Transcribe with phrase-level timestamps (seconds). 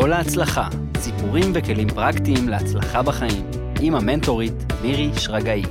[0.00, 3.46] כל ההצלחה, סיפורים וכלים פרקטיים להצלחה בחיים,
[3.82, 4.52] עם המנטורית
[4.82, 5.62] מירי שרגאי.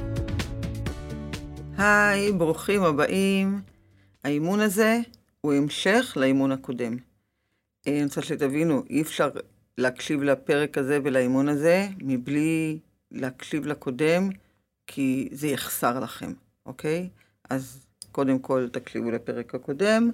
[1.77, 3.61] היי, ברוכים הבאים.
[4.23, 4.99] האימון הזה
[5.41, 6.97] הוא המשך לאימון הקודם.
[7.87, 9.29] אה, אני רוצה שתבינו, אי אפשר
[9.77, 12.79] להקשיב לפרק הזה ולאימון הזה מבלי
[13.11, 14.29] להקשיב לקודם,
[14.87, 16.33] כי זה יחסר לכם,
[16.65, 17.09] אוקיי?
[17.49, 20.09] אז קודם כל תקשיבו לפרק הקודם,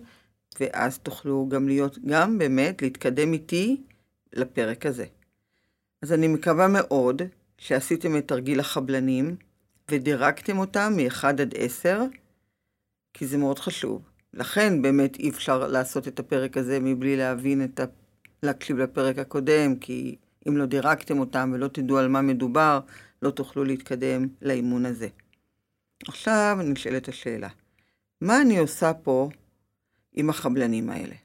[0.59, 3.77] ואז תוכלו גם להיות, גם באמת להתקדם איתי
[4.33, 5.05] לפרק הזה.
[6.01, 7.21] אז אני מקווה מאוד
[7.57, 9.35] שעשיתם את תרגיל החבלנים
[9.91, 12.01] ודירקתם אותם מ-1 עד 10,
[13.13, 14.01] כי זה מאוד חשוב.
[14.33, 17.85] לכן באמת אי אפשר לעשות את הפרק הזה מבלי להבין את ה...
[18.43, 20.15] להקשיב לפרק הקודם, כי
[20.47, 22.79] אם לא דירקתם אותם ולא תדעו על מה מדובר,
[23.21, 25.07] לא תוכלו להתקדם לאימון הזה.
[26.07, 27.49] עכשיו נשאלת השאלה,
[28.21, 29.29] מה אני עושה פה
[30.13, 31.15] עם החבלנים האלה?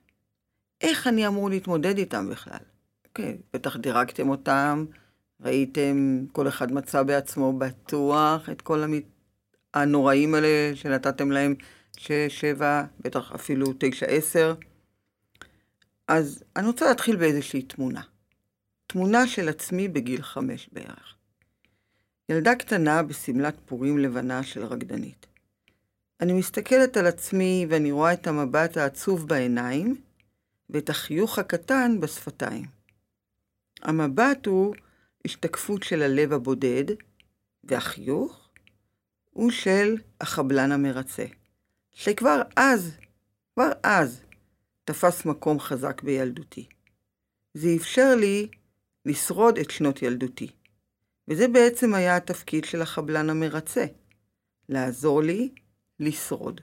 [0.81, 2.59] איך אני אמור להתמודד איתם בכלל?
[3.19, 4.85] אוקיי, בטח דירקתם אותם,
[5.41, 9.03] ראיתם, כל אחד מצא בעצמו בטוח את כל המת...
[9.75, 11.55] הנוראים האלה שנתתם להם
[11.97, 14.55] שש, שבע, בטח אפילו תשע, עשר.
[16.09, 18.03] אז אני רוצה להתחיל באיזושהי תמונה.
[18.87, 21.15] תמונה של עצמי בגיל חמש בערך.
[22.29, 25.27] ילדה קטנה בשמלת פורים לבנה של רקדנית.
[26.21, 29.97] אני מסתכלת על עצמי ואני רואה את המבט העצוב בעיניים
[30.71, 32.78] ואת החיוך הקטן בשפתיים.
[33.83, 34.75] המבט הוא
[35.25, 36.85] השתקפות של הלב הבודד,
[37.65, 38.49] והחיוך
[39.31, 41.25] הוא של החבלן המרצה,
[41.93, 42.97] שכבר אז,
[43.55, 44.23] כבר אז,
[44.85, 46.67] תפס מקום חזק בילדותי.
[47.55, 48.49] זה אפשר לי
[49.07, 50.51] לשרוד את שנות ילדותי.
[51.29, 53.85] וזה בעצם היה התפקיד של החבלן המרצה,
[54.69, 55.51] לעזור לי
[56.01, 56.61] לשרוד.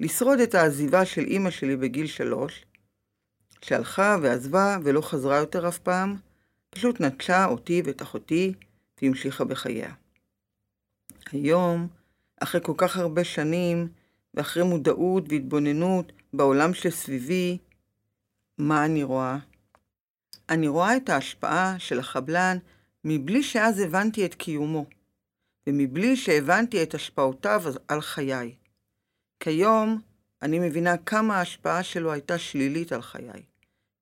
[0.00, 2.64] לשרוד את העזיבה של אימא שלי בגיל שלוש,
[3.62, 6.16] שהלכה ועזבה ולא חזרה יותר אף פעם,
[6.70, 8.54] פשוט נטשה אותי ואת אחותי
[9.02, 9.92] והמשיכה בחייה.
[11.32, 11.88] היום,
[12.40, 13.88] אחרי כל כך הרבה שנים,
[14.34, 17.58] ואחרי מודעות והתבוננות בעולם שסביבי,
[18.58, 19.38] מה אני רואה?
[20.48, 22.58] אני רואה את ההשפעה של החבלן
[23.04, 24.86] מבלי שאז הבנתי את קיומו,
[25.66, 28.54] ומבלי שהבנתי את השפעותיו על חיי.
[29.40, 30.00] כיום
[30.46, 33.42] אני מבינה כמה ההשפעה שלו הייתה שלילית על חיי,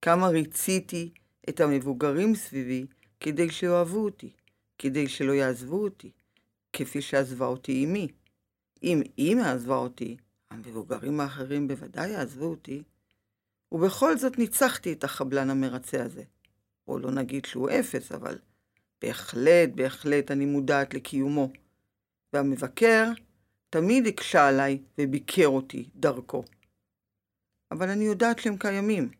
[0.02, 1.10] כמה ריציתי
[1.48, 2.86] את המבוגרים סביבי
[3.20, 4.32] כדי שאוהבו אותי,
[4.78, 6.10] כדי שלא יעזבו אותי,
[6.72, 8.08] כפי שעזבה אותי אמי.
[8.82, 10.16] אם אמא עזבה אותי,
[10.50, 12.82] המבוגרים האחרים בוודאי יעזבו אותי,
[13.72, 16.22] ובכל זאת ניצחתי את החבלן המרצה הזה.
[16.88, 18.38] או לא נגיד שהוא אפס, אבל
[19.02, 21.50] בהחלט, בהחלט אני מודעת לקיומו.
[22.32, 23.04] והמבקר
[23.74, 26.44] תמיד הקשה עליי וביקר אותי דרכו.
[27.70, 29.10] אבל אני יודעת שהם קיימים,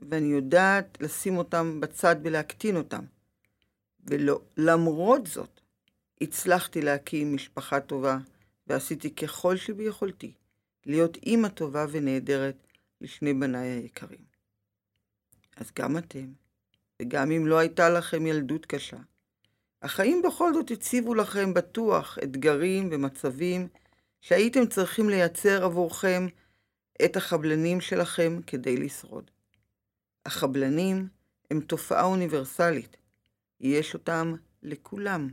[0.00, 3.04] ואני יודעת לשים אותם בצד ולהקטין אותם.
[4.00, 5.60] ולמרות זאת,
[6.20, 8.18] הצלחתי להקים משפחה טובה,
[8.66, 10.32] ועשיתי ככל שביכולתי
[10.86, 12.66] להיות אימא טובה ונהדרת
[13.00, 14.24] לשני בניי היקרים.
[15.56, 16.32] אז גם אתם,
[17.02, 18.98] וגם אם לא הייתה לכם ילדות קשה,
[19.82, 23.68] החיים בכל זאת הציבו לכם בטוח אתגרים ומצבים
[24.22, 26.26] שהייתם צריכים לייצר עבורכם
[27.04, 29.30] את החבלנים שלכם כדי לשרוד.
[30.26, 31.08] החבלנים
[31.50, 32.96] הם תופעה אוניברסלית.
[33.60, 35.28] יש אותם לכולם.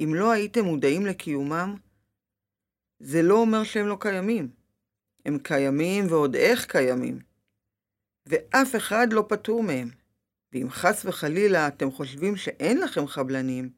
[0.00, 1.76] אם לא הייתם מודעים לקיומם,
[3.00, 4.50] זה לא אומר שהם לא קיימים.
[5.26, 7.18] הם קיימים ועוד איך קיימים.
[8.26, 9.90] ואף אחד לא פטור מהם.
[10.52, 13.70] ואם חס וחלילה אתם חושבים שאין לכם חבלנים,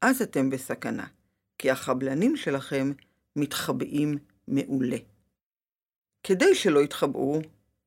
[0.00, 1.06] אז אתם בסכנה,
[1.58, 2.92] כי החבלנים שלכם
[3.36, 4.96] מתחבאים מעולה.
[6.22, 7.40] כדי שלא יתחבאו,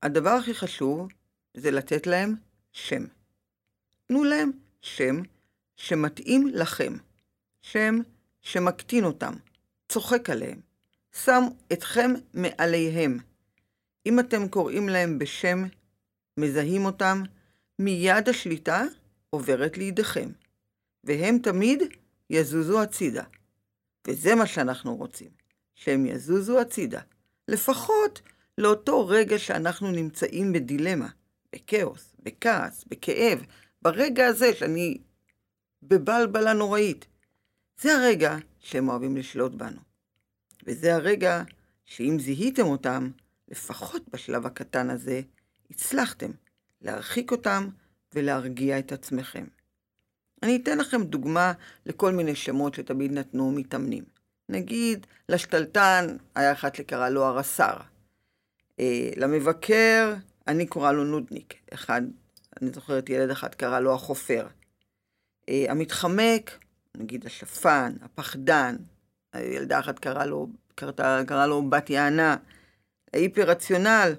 [0.03, 1.07] הדבר הכי חשוב
[1.53, 2.35] זה לתת להם
[2.71, 3.05] שם.
[4.05, 4.51] תנו להם
[4.81, 5.15] שם
[5.75, 6.93] שמתאים לכם,
[7.61, 7.95] שם
[8.41, 9.33] שמקטין אותם,
[9.89, 10.59] צוחק עליהם,
[11.23, 13.19] שם אתכם מעליהם.
[14.05, 15.63] אם אתם קוראים להם בשם,
[16.37, 17.23] מזהים אותם,
[17.79, 18.83] מיד השליטה
[19.29, 20.29] עוברת לידיכם,
[21.03, 21.83] והם תמיד
[22.29, 23.23] יזוזו הצידה.
[24.07, 25.29] וזה מה שאנחנו רוצים,
[25.75, 27.01] שהם יזוזו הצידה,
[27.47, 28.21] לפחות
[28.57, 31.07] לאותו רגע שאנחנו נמצאים בדילמה,
[31.53, 33.45] בכאוס, בכעס, בכאב,
[33.81, 34.97] ברגע הזה שאני
[35.83, 37.05] בבלבלה נוראית.
[37.81, 39.81] זה הרגע שהם אוהבים לשלוט בנו.
[40.67, 41.43] וזה הרגע
[41.85, 43.11] שאם זיהיתם אותם,
[43.47, 45.21] לפחות בשלב הקטן הזה,
[45.71, 46.31] הצלחתם
[46.81, 47.69] להרחיק אותם
[48.13, 49.45] ולהרגיע את עצמכם.
[50.43, 51.53] אני אתן לכם דוגמה
[51.85, 54.03] לכל מיני שמות שתמיד נתנו מתאמנים.
[54.49, 57.77] נגיד, לשתלטן היה אחת שקרא לו הרס"ר.
[58.79, 60.13] אה, למבקר,
[60.47, 61.53] אני קורא לו נודניק.
[61.73, 62.01] אחד,
[62.61, 64.47] אני זוכרת ילד אחד קרא לו החופר.
[65.49, 66.59] אה, המתחמק,
[66.97, 68.75] נגיד השפן, הפחדן,
[69.35, 72.35] ילדה אחת קרא לו, קרא, קרא לו בת יענה,
[73.13, 74.15] ההיפר-רציונל,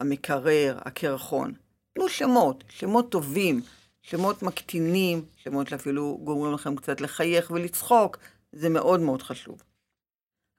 [0.00, 1.52] המקרר, הקרחון.
[1.94, 3.60] תנו שמות, שמות טובים,
[4.02, 8.18] שמות מקטינים, שמות שאפילו גורמים לכם קצת לחייך ולצחוק,
[8.52, 9.62] זה מאוד מאוד חשוב.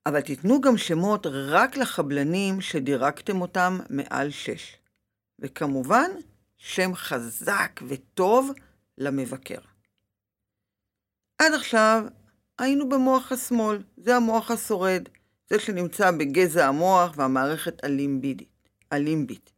[0.05, 4.77] אבל תיתנו גם שמות רק לחבלנים שדירקתם אותם מעל שש.
[5.39, 6.11] וכמובן,
[6.57, 8.51] שם חזק וטוב
[8.97, 9.59] למבקר.
[11.37, 12.03] עד עכשיו
[12.59, 15.09] היינו במוח השמאל, זה המוח השורד,
[15.49, 17.81] זה שנמצא בגזע המוח והמערכת
[18.91, 19.51] הלימבית.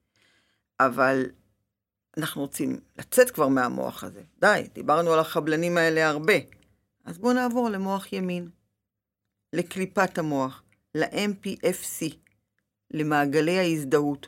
[0.79, 1.25] אבל
[2.17, 4.21] אנחנו רוצים לצאת כבר מהמוח הזה.
[4.39, 6.33] די, דיברנו על החבלנים האלה הרבה.
[7.06, 8.50] אז בואו נעבור למוח ימין,
[9.53, 10.63] לקליפת המוח,
[10.95, 12.15] ל-MPFC,
[12.91, 14.27] למעגלי ההזדהות.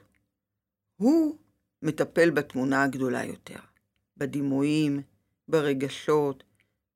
[0.97, 1.37] הוא
[1.81, 3.59] מטפל בתמונה הגדולה יותר,
[4.17, 5.01] בדימויים,
[5.47, 6.43] ברגשות,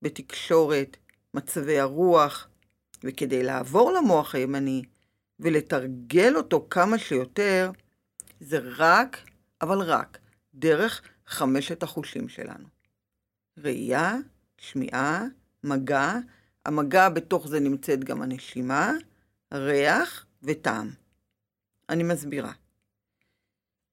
[0.01, 0.97] בתקשורת,
[1.33, 2.47] מצבי הרוח,
[3.03, 4.81] וכדי לעבור למוח הימני
[5.39, 7.71] ולתרגל אותו כמה שיותר,
[8.39, 9.17] זה רק,
[9.61, 10.17] אבל רק,
[10.53, 12.67] דרך חמשת החושים שלנו.
[13.57, 14.15] ראייה,
[14.57, 15.25] שמיעה,
[15.63, 16.13] מגע,
[16.65, 18.91] המגע בתוך זה נמצאת גם הנשימה,
[19.53, 20.89] ריח וטעם.
[21.89, 22.51] אני מסבירה.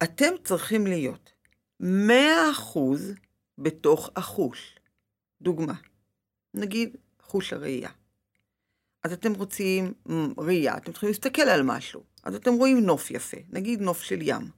[0.03, 1.33] אתם צריכים להיות
[1.83, 1.85] 100%
[3.59, 4.79] בתוך החוש.
[5.43, 5.75] דוגמה,
[6.55, 7.91] נגיד חוש הראייה.
[9.05, 9.93] אז אתם רוצים
[10.39, 12.05] ראייה, אתם צריכים להסתכל על משהו.
[12.25, 14.58] אז אתם רואים נוף יפה, נגיד נוף של ים.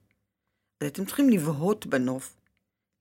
[0.80, 2.36] אז אתם צריכים לבהות בנוף,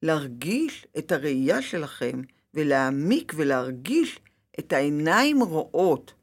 [0.03, 2.21] להרגיש את הראייה שלכם
[2.53, 4.19] ולהעמיק ולהרגיש
[4.59, 6.13] את העיניים רואות,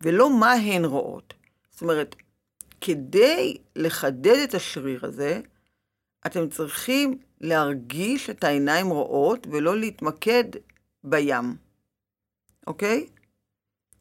[0.00, 1.34] ולא מה הן רואות.
[1.70, 2.16] זאת אומרת,
[2.80, 5.40] כדי לחדד את השריר הזה,
[6.26, 10.44] אתם צריכים להרגיש את העיניים רואות ולא להתמקד
[11.04, 11.56] בים,
[12.66, 13.06] אוקיי?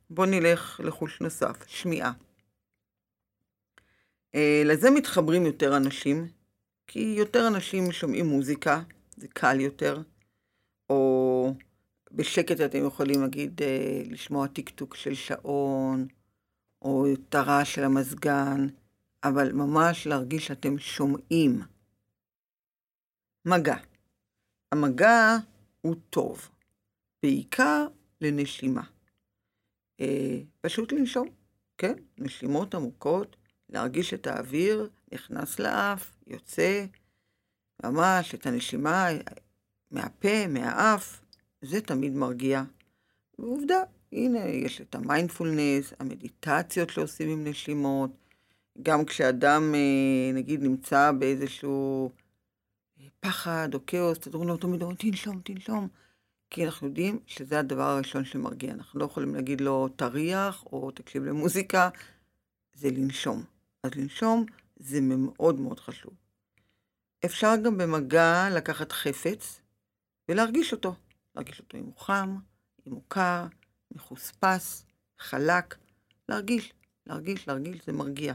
[0.09, 2.11] בואו נלך לחוש נוסף, שמיעה.
[4.35, 6.27] Uh, לזה מתחברים יותר אנשים,
[6.91, 8.81] כי יותר אנשים שומעים מוזיקה,
[9.17, 10.01] זה קל יותר,
[10.89, 11.53] או
[12.11, 16.07] בשקט אתם יכולים, נגיד, uh, לשמוע טקטוק של שעון,
[16.81, 18.67] או את הרעש של המזגן,
[19.23, 21.61] אבל ממש להרגיש שאתם שומעים.
[23.45, 23.77] מגע.
[24.71, 25.37] המגע
[25.81, 26.49] הוא טוב,
[27.23, 27.87] בעיקר
[28.21, 28.83] לנשימה.
[29.99, 31.27] אה, פשוט לנשום,
[31.77, 31.93] כן?
[32.17, 33.35] נשימות עמוקות,
[33.69, 36.85] להרגיש את האוויר נכנס לאף, יוצא,
[37.83, 39.07] ממש את הנשימה
[39.91, 41.21] מהפה, מהאף,
[41.61, 42.63] זה תמיד מרגיע.
[43.39, 43.77] ועובדה,
[44.11, 48.11] הנה, יש את המיינדפולנס, המדיטציות שעושים עם נשימות,
[48.81, 52.11] גם כשאדם, אה, נגיד, נמצא באיזשהו
[52.99, 55.87] אה, פחד או כאוס, תדעו לו תמיד, תנשום, תנשום.
[56.49, 58.73] כי אנחנו יודעים שזה הדבר הראשון שמרגיע.
[58.73, 61.89] אנחנו לא יכולים להגיד לו תריח או תקשיב למוזיקה,
[62.73, 63.43] זה לנשום.
[63.83, 64.45] אז לנשום
[64.79, 66.13] זה מאוד מאוד חשוב.
[67.25, 69.61] אפשר גם במגע לקחת חפץ
[70.29, 70.95] ולהרגיש אותו.
[71.35, 72.37] להרגיש אותו אם הוא חם,
[72.87, 73.45] אם הוא קר,
[73.91, 74.85] מחוספס,
[75.19, 75.75] חלק.
[76.29, 76.73] להרגיש,
[77.07, 78.33] להרגיש, להרגיש, זה מרגיע.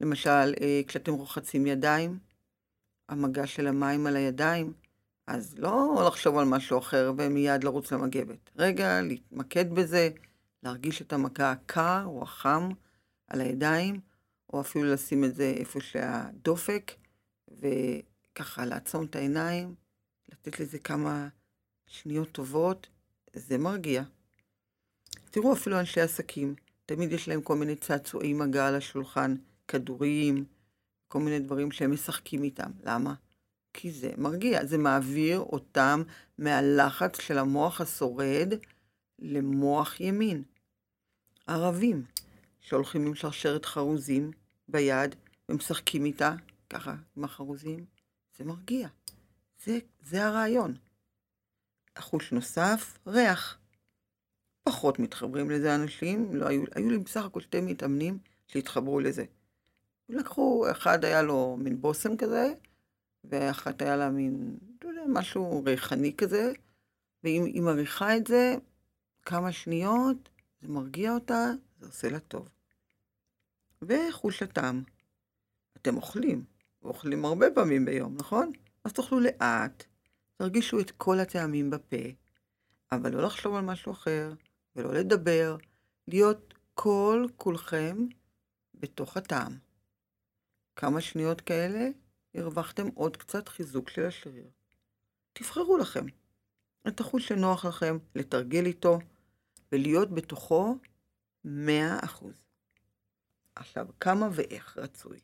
[0.00, 2.18] למשל, אה, כשאתם רוחצים ידיים,
[3.08, 4.72] המגע של המים על הידיים,
[5.26, 8.50] אז לא לחשוב על משהו אחר ומיד לרוץ למגבת.
[8.56, 10.08] רגע, להתמקד בזה,
[10.62, 12.68] להרגיש את המגע הקר או החם
[13.28, 14.00] על הידיים,
[14.52, 16.92] או אפילו לשים את זה איפה שהדופק,
[17.48, 19.74] וככה לעצום את העיניים,
[20.32, 21.28] לתת לזה כמה
[21.86, 22.86] שניות טובות,
[23.32, 24.02] זה מרגיע.
[25.30, 26.54] תראו אפילו אנשי עסקים,
[26.86, 29.34] תמיד יש להם כל מיני צעצועי מגע על השולחן,
[29.68, 30.44] כדורים,
[31.08, 32.70] כל מיני דברים שהם משחקים איתם.
[32.84, 33.14] למה?
[33.72, 36.02] כי זה מרגיע, זה מעביר אותם
[36.38, 38.52] מהלחץ של המוח השורד
[39.18, 40.42] למוח ימין.
[41.46, 42.04] ערבים
[42.60, 44.30] שהולכים עם שרשרת חרוזים
[44.68, 45.14] ביד
[45.48, 46.34] ומשחקים איתה,
[46.70, 47.84] ככה, עם החרוזים,
[48.36, 48.88] זה מרגיע.
[49.64, 50.76] זה, זה הרעיון.
[51.94, 53.58] אחוש נוסף, ריח.
[54.62, 59.24] פחות מתחברים לזה אנשים, לא היו, היו לי בסך הכל שתי מתאמנים שהתחברו לזה.
[60.08, 62.52] לקחו, אחד היה לו מין בושם כזה,
[63.24, 66.52] ואחת היה לה מין, לא יודע, משהו ריחני כזה,
[67.24, 68.54] והיא מריחה את זה
[69.22, 70.28] כמה שניות,
[70.62, 71.44] זה מרגיע אותה,
[71.80, 72.48] זה עושה לה טוב.
[73.82, 74.82] וחוש הטעם.
[75.76, 76.44] אתם אוכלים,
[76.82, 78.52] ואוכלים הרבה פעמים ביום, נכון?
[78.84, 79.84] אז תאכלו לאט,
[80.36, 81.96] תרגישו את כל הטעמים בפה,
[82.92, 84.32] אבל לא לחשוב על משהו אחר,
[84.76, 85.56] ולא לדבר,
[86.08, 88.06] להיות כל כולכם
[88.74, 89.58] בתוך הטעם.
[90.76, 91.88] כמה שניות כאלה
[92.34, 94.50] הרווחתם עוד קצת חיזוק של השריר.
[95.32, 96.06] תבחרו לכם
[96.88, 98.98] את החוש שנוח לכם, לתרגל איתו
[99.72, 100.76] ולהיות בתוכו
[101.46, 101.48] 100%.
[103.58, 105.20] עכשיו, כמה ואיך רצוי?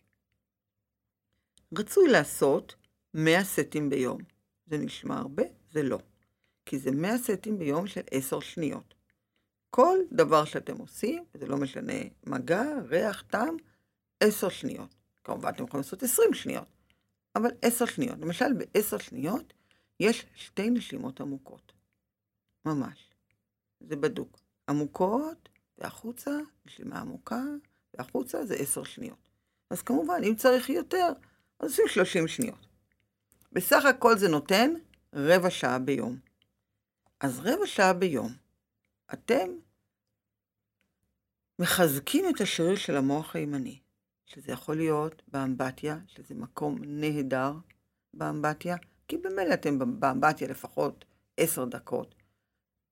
[1.78, 2.74] רצוי לעשות
[3.14, 4.18] 100 סטים ביום.
[4.66, 5.42] זה נשמע הרבה?
[5.70, 5.98] זה לא.
[6.66, 8.94] כי זה 100 סטים ביום של 10 שניות.
[9.70, 11.92] כל דבר שאתם עושים, זה לא משנה
[12.26, 13.56] מגע, ריח, טעם,
[14.20, 14.94] 10 שניות.
[15.24, 16.68] כמובן אתם יכולים לעשות 20 שניות,
[17.36, 18.18] אבל 10 שניות.
[18.18, 19.52] למשל, ב-10 שניות
[20.00, 21.72] יש שתי נשימות עמוקות.
[22.64, 23.10] ממש.
[23.80, 24.38] זה בדוק.
[24.68, 25.48] עמוקות,
[25.78, 27.42] והחוצה, נשימה עמוקה,
[27.98, 29.28] והחוצה זה 10 שניות.
[29.70, 31.12] אז כמובן, אם צריך יותר,
[31.60, 32.66] אז עושים 30 שניות.
[33.52, 34.74] בסך הכל זה נותן
[35.14, 36.18] רבע שעה ביום.
[37.20, 38.32] אז רבע שעה ביום,
[39.12, 39.48] אתם
[41.58, 43.78] מחזקים את השריר של המוח הימני,
[44.26, 47.52] שזה יכול להיות באמבטיה, שזה מקום נהדר
[48.14, 48.76] באמבטיה,
[49.08, 51.04] כי במילא אתם באמבטיה לפחות
[51.36, 52.14] עשר דקות.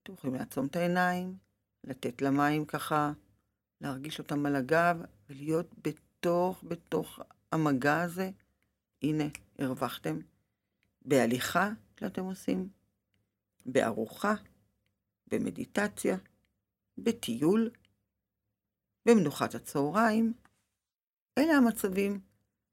[0.02, 1.36] אתם יכולים לעצום את העיניים,
[1.84, 3.12] לתת למים ככה,
[3.82, 4.96] להרגיש אותם על הגב,
[5.30, 7.20] ולהיות בתוך, בתוך
[7.52, 8.30] המגע הזה.
[9.02, 9.24] הנה,
[9.58, 10.18] הרווחתם.
[11.04, 11.70] בהליכה
[12.00, 12.68] שאתם עושים,
[13.66, 14.34] בארוחה,
[15.26, 16.16] במדיטציה,
[16.98, 17.70] בטיול,
[19.06, 20.32] במנוחת הצהריים.
[21.38, 22.20] אלה המצבים.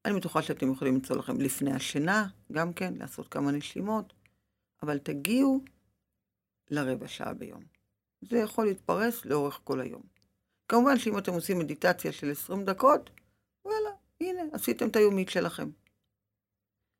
[0.05, 4.13] אני בטוחה שאתם יכולים למצוא לכם לפני השינה, גם כן, לעשות כמה נשימות,
[4.83, 5.63] אבל תגיעו
[6.71, 7.63] לרבע שעה ביום.
[8.21, 10.18] זה יכול להתפרס לאורך כל היום.
[10.69, 13.09] כמובן שאם אתם עושים מדיטציה של 20 דקות,
[13.65, 13.89] וואלה,
[14.21, 15.69] הנה, עשיתם את היומית שלכם.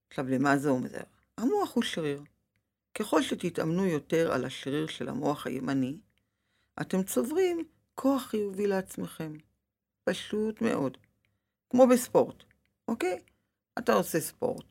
[0.07, 1.01] עכשיו, למה זה אומר?
[1.38, 2.23] המוח הוא שריר.
[2.97, 5.97] ככל שתתאמנו יותר על השריר של המוח הימני,
[6.81, 9.33] אתם צוברים כוח חיובי לעצמכם.
[10.03, 10.97] פשוט מאוד.
[11.69, 12.43] כמו בספורט,
[12.88, 13.19] אוקיי?
[13.79, 14.65] אתה עושה ספורט.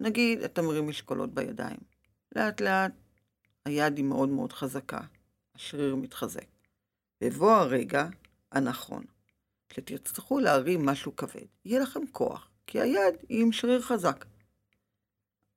[0.00, 1.78] נגיד, אתה מרים משקולות בידיים.
[2.36, 2.92] לאט לאט
[3.64, 5.00] היד היא מאוד מאוד חזקה,
[5.54, 6.46] השריר מתחזק.
[7.20, 8.08] בבוא הרגע
[8.54, 9.04] הנכון,
[9.68, 14.24] כשתצטרכו להרים משהו כבד, יהיה לכם כוח, כי היד היא עם שריר חזק.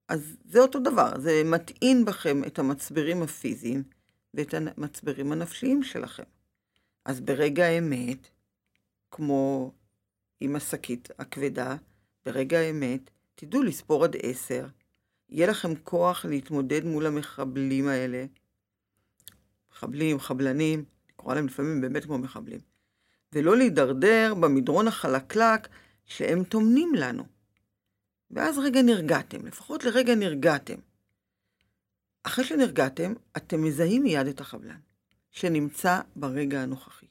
[0.08, 3.84] אז זה אותו דבר, זה מטעין בכם את המצברים הפיזיים
[4.34, 6.24] ואת המצברים הנפשיים שלכם.
[7.06, 8.30] אז ברגע האמת,
[9.12, 9.72] כמו
[10.39, 11.75] עם השקית הכבדה,
[12.25, 14.68] ברגע האמת, תדעו לספור עד עשר.
[15.30, 18.25] יהיה לכם כוח להתמודד מול המחבלים האלה.
[19.72, 22.60] מחבלים, חבלנים, לקרוא להם לפעמים באמת כמו מחבלים.
[23.34, 25.67] ולא להידרדר במדרון החלקלק
[26.05, 27.24] שהם טומנים לנו.
[28.31, 30.79] ואז רגע נרגעתם, לפחות לרגע נרגעתם.
[32.24, 34.79] אחרי שנרגעתם, אתם מזהים מיד את החבלן,
[35.31, 37.05] שנמצא ברגע הנוכחי.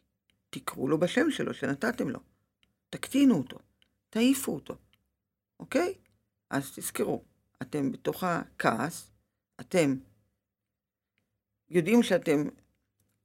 [0.51, 2.21] תקראו לו בשם שלו שנתתם לו.
[2.91, 3.59] תקטינו אותו,
[4.11, 4.77] תעיפו אותו,
[5.61, 5.95] אוקיי?
[6.51, 7.25] אז תזכרו,
[7.63, 9.11] אתם בתוך הכעס,
[9.61, 9.95] אתם
[11.71, 12.49] יודעים שאתם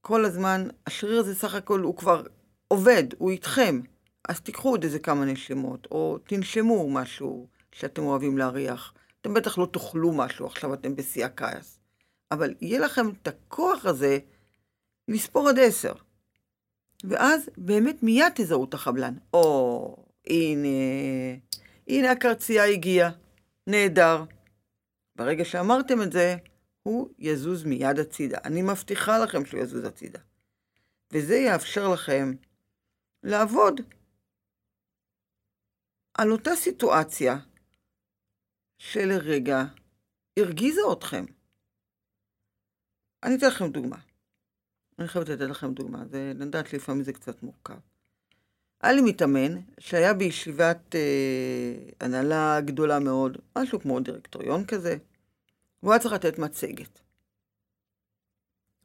[0.01, 2.24] כל הזמן, השריר הזה סך הכל הוא כבר
[2.72, 3.82] עובד, הוא איתכם,
[4.30, 8.94] אז תיקחו עוד איזה כמה נשימות, או תנשמו משהו שאתם אוהבים להריח.
[9.22, 11.80] אתם בטח לא תאכלו משהו, עכשיו אתם בשיא הכעס.
[12.32, 14.20] אבל יהיה לכם את הכוח הזה
[15.08, 15.94] לספור עד עשר.
[17.04, 19.13] ואז באמת מיד תזהו את החבלן.
[19.34, 19.96] או,
[20.28, 20.68] הנה,
[21.88, 23.12] הנה הקרצייה הגיעה,
[23.68, 24.24] נהדר.
[25.16, 26.36] ברגע שאמרתם את זה,
[26.84, 28.38] הוא יזוז מיד הצידה.
[28.46, 30.20] אני מבטיחה לכם שהוא יזוז הצידה.
[31.13, 32.34] וזה יאפשר לכם
[33.24, 33.82] לעבוד
[36.13, 37.38] על אותה סיטואציה
[38.78, 39.63] שלרגע
[40.40, 41.25] הרגיזה אתכם.
[43.24, 43.98] אני אתן לכם דוגמה.
[45.00, 47.78] אני חייבת לתת לכם דוגמה, זה, לדעת לפעמים זה קצת מורכב.
[48.82, 54.98] היה לי מתאמן שהיה בישיבת אה, הנהלה גדולה מאוד, משהו כמו דירקטוריון כזה,
[55.84, 57.00] והוא היה צריך לתת מצגת.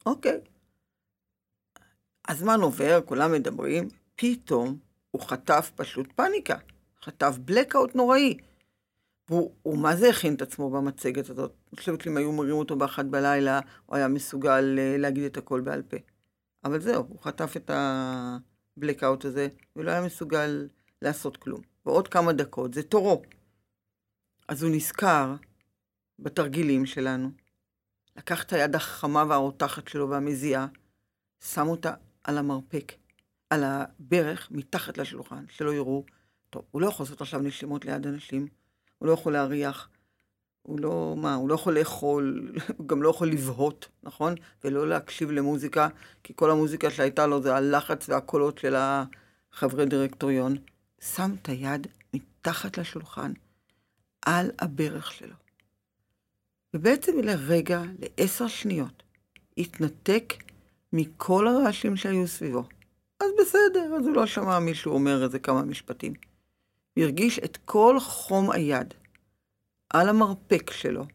[0.05, 0.41] אוקיי.
[2.27, 4.77] הזמן עובר, כולם מדברים, פתאום
[5.11, 6.57] הוא חטף פשוט פאניקה,
[7.03, 8.37] חטף blackout נוראי.
[9.29, 11.51] והוא הוא מה זה הכין את עצמו במצגת הזאת.
[11.71, 15.61] אני חושבת שאם היו מראים אותו באחת בלילה, הוא היה מסוגל אה, להגיד את הכל
[15.61, 15.97] בעל פה.
[16.63, 20.67] אבל זהו, הוא חטף את הבלקאוט הזה, ולא היה מסוגל
[21.01, 21.61] לעשות כלום.
[21.85, 23.21] ועוד כמה דקות, זה תורו.
[24.47, 25.35] אז הוא נזכר
[26.19, 27.31] בתרגילים שלנו,
[28.17, 30.67] לקח את היד החמה והרותחת שלו והמזיעה,
[31.43, 31.93] שם אותה
[32.23, 32.93] על המרפק,
[33.49, 36.03] על הברך, מתחת לשולחן, שלא יראו.
[36.49, 38.47] טוב, הוא לא יכול לעשות עכשיו נשימות ליד אנשים,
[38.97, 39.89] הוא לא יכול להריח,
[40.61, 44.35] הוא לא, מה, הוא לא יכול לאכול, הוא גם לא יכול לבהות, נכון?
[44.63, 45.87] ולא להקשיב למוזיקה,
[46.23, 50.57] כי כל המוזיקה שהייתה לו זה הלחץ והקולות של החברי דירקטוריון.
[51.01, 53.33] שם את היד מתחת לשולחן,
[54.25, 55.35] על הברך שלו.
[56.73, 59.03] ובעצם לרגע, לעשר שניות,
[59.57, 60.33] התנתק
[60.93, 62.63] מכל הרעשים שהיו סביבו.
[63.19, 66.13] אז בסדר, אז הוא לא שמע מישהו אומר איזה כמה משפטים.
[66.97, 68.93] הרגיש את כל חום היד
[69.89, 71.05] על המרפק שלו,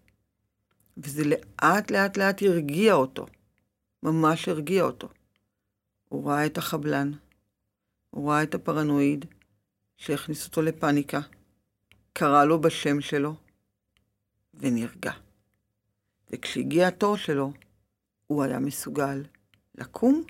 [0.97, 3.27] וזה לאט לאט לאט הרגיע אותו,
[4.03, 5.09] ממש הרגיע אותו.
[6.09, 7.13] הוא ראה את החבלן,
[8.11, 9.25] הוא ראה את הפרנואיד
[9.97, 11.21] שהכניס אותו לפניקה,
[12.13, 13.35] קרא לו בשם שלו,
[14.55, 15.13] ונרגע.
[16.31, 17.53] וכשהגיע התור שלו,
[18.27, 19.23] הוא היה מסוגל
[19.75, 20.25] לקום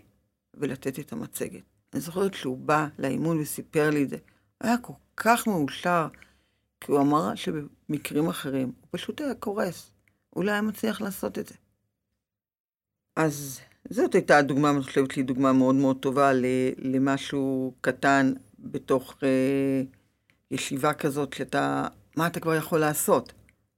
[0.55, 1.63] ולתת את המצגת.
[1.93, 4.17] אני זוכרת שהוא בא לאימון וסיפר לי את זה.
[4.61, 6.09] היה כל כך מאושר,
[6.81, 9.91] כי הוא אמר שבמקרים אחרים הוא פשוט היה קורס.
[10.31, 11.55] הוא לא היה מצליח לעשות את זה.
[13.17, 16.31] אז זאת הייתה הדוגמה, אני חושבת לי, דוגמה מאוד מאוד טובה
[16.79, 19.83] למשהו קטן בתוך אה,
[20.51, 23.33] ישיבה כזאת, שאתה, מה אתה כבר יכול לעשות?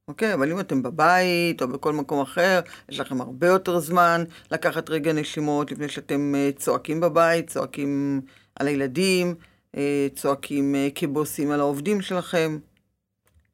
[0.07, 0.33] אוקיי?
[0.33, 2.59] אבל אם אתם בבית או בכל מקום אחר,
[2.89, 8.21] יש לכם הרבה יותר זמן לקחת רגע נשימות לפני שאתם אה, צועקים בבית, צועקים
[8.55, 9.35] על הילדים,
[9.75, 12.59] אה, צועקים אה, כבוסים על העובדים שלכם.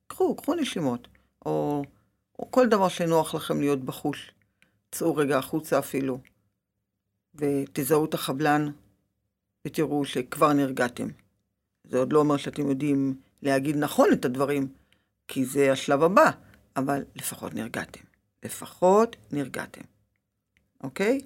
[0.08, 1.08] קחו, קחו נשימות.
[1.46, 1.84] או,
[2.40, 4.32] או כל דבר שנוח לכם להיות בחוש.
[4.92, 6.20] צאו רגע החוצה אפילו,
[7.36, 8.72] ותזהו את החבלן,
[9.68, 11.08] ותראו שכבר נרגעתם.
[11.84, 14.68] זה עוד לא אומר שאתם יודעים להגיד נכון את הדברים,
[15.34, 16.32] כי זה השלב הבא,
[16.76, 18.04] אבל לפחות נרגעתם.
[18.44, 19.82] לפחות נרגעתם,
[20.84, 21.22] אוקיי?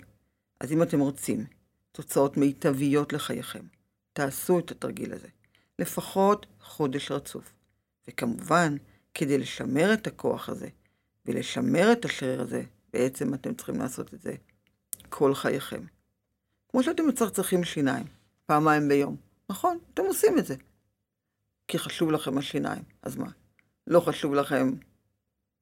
[0.60, 1.46] אז אם אתם רוצים
[1.92, 3.66] תוצאות מיטביות לחייכם,
[4.14, 5.28] תעשו את התרגיל הזה.
[5.80, 7.54] לפחות חודש רצוף.
[8.08, 8.76] וכמובן,
[9.14, 10.68] כדי לשמר את הכוח הזה
[11.26, 14.36] ולשמר את השריר הזה, בעצם אתם צריכים לעשות את זה
[15.10, 15.82] כל חייכם.
[16.70, 18.06] כמו שאתם מצחצחים שיניים,
[18.46, 19.16] פעמיים ביום.
[19.50, 20.56] נכון, אתם עושים את זה.
[21.68, 23.30] כי חשוב לכם השיניים, אז מה?
[23.88, 24.72] לא חשוב לכם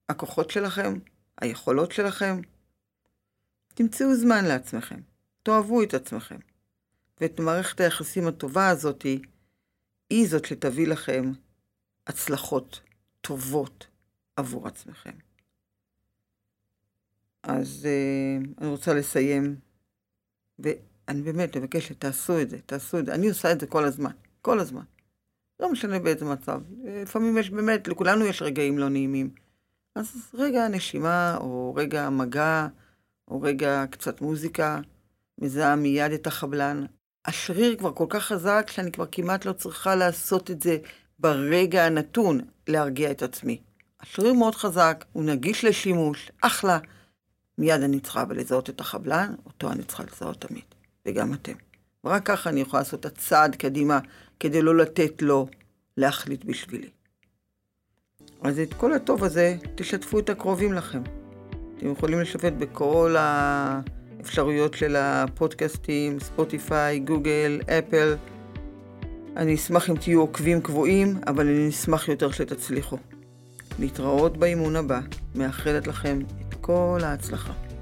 [0.10, 0.94] הכוחות שלכם?
[1.42, 2.42] היכולות שלכם?
[3.74, 5.00] תמצאו זמן לעצמכם,
[5.44, 6.38] תאהבו את עצמכם.
[7.22, 9.22] ואת מערכת היחסים הטובה הזאתי,
[10.10, 11.32] היא זאת שתביא לכם
[12.08, 12.82] הצלחות
[13.22, 13.88] טובות
[14.36, 15.12] עבור עצמכם.
[17.44, 19.56] אז uh, אני רוצה לסיים,
[20.60, 23.14] ואני באמת מבקשת, תעשו את זה, תעשו את זה.
[23.14, 24.84] אני עושה את זה כל הזמן, כל הזמן.
[25.60, 26.62] לא משנה באיזה מצב.
[26.84, 29.30] לפעמים יש באמת, לכולנו יש רגעים לא נעימים.
[29.96, 32.68] אז רגע נשימה, או רגע מגע,
[33.28, 34.80] או רגע קצת מוזיקה,
[35.38, 36.86] מזהה מיד את החבלן.
[37.26, 40.78] השריר כבר כל כך חזק, שאני כבר כמעט לא צריכה לעשות את זה
[41.20, 43.62] ברגע הנתון להרגיע את עצמי.
[44.02, 46.80] השריר מאוד חזק, הוא נגיש לשימוש, אחלה.
[47.58, 50.64] מיד אני צריכה אבל לזהות את החבלן, אותו אני צריכה לזהות תמיד,
[51.06, 51.73] וגם אתם.
[52.04, 54.00] ורק ככה אני יכולה לעשות את הצעד קדימה,
[54.40, 55.48] כדי לא לתת לו
[55.98, 56.90] להחליט בשבילי.
[58.42, 61.02] אז את כל הטוב הזה, תשתפו את הקרובים לכם.
[61.78, 68.16] אתם יכולים לשתף בכל האפשרויות של הפודקאסטים, ספוטיפיי, גוגל, אפל.
[69.38, 72.98] אני אשמח אם תהיו עוקבים קבועים, אבל אני אשמח יותר שתצליחו.
[73.80, 75.00] להתראות באימון הבא,
[75.36, 77.73] מאחלת לכם את כל ההצלחה.